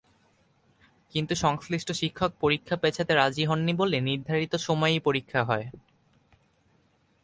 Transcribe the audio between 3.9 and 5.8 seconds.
নির্ধারিত সময়েই পরীক্ষা হয়।